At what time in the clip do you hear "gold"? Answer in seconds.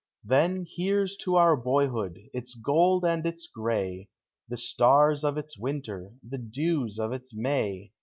2.55-3.05